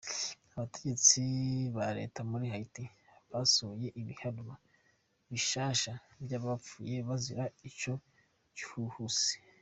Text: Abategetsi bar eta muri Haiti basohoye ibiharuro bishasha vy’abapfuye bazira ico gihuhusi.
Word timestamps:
Abategetsi 0.53 1.21
bar 1.75 1.95
eta 2.05 2.21
muri 2.31 2.45
Haiti 2.53 2.83
basohoye 3.31 3.87
ibiharuro 4.01 4.53
bishasha 5.29 5.93
vy’abapfuye 6.23 6.95
bazira 7.07 7.45
ico 7.69 7.93
gihuhusi. 8.57 9.35